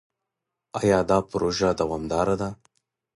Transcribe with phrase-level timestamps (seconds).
[0.79, 2.49] ایا دا پروژه دوامداره ده؟